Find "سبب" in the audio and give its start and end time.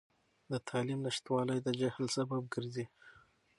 2.17-2.43